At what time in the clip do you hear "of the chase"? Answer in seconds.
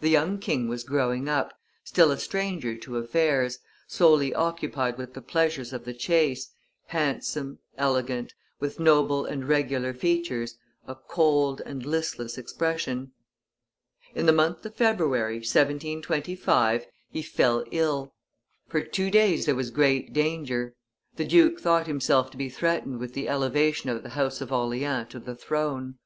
5.72-6.50